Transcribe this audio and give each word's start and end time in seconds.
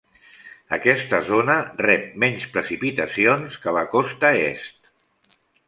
Aquesta 0.77 1.19
zona 1.27 1.57
rep 1.83 2.09
menys 2.25 2.47
precipitacions 2.57 3.61
que 3.67 3.77
la 3.79 3.87
costa 3.95 4.35
est. 4.51 5.41